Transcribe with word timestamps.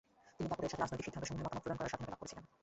তিনি 0.35 0.47
দাপটের 0.51 0.69
সাথে 0.73 0.81
রাজনৈতিক 0.83 1.05
সিদ্ধান্তসমূহে 1.07 1.45
মতামত 1.45 1.61
প্রদান 1.63 1.77
করার 1.79 1.89
স্বাধীনতা 1.91 2.11
লাভ 2.13 2.19
করেছিলেন। 2.21 2.45